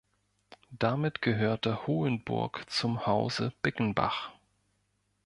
[0.71, 4.31] Damit gehörte Hohenburg zum Hause Bickenbach.